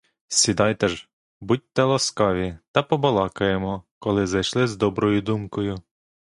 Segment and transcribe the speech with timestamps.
[0.27, 1.09] Сідайте ж,
[1.41, 5.77] будьте ласкаві, та побалакаємо, коли зайшли з доброю думкою.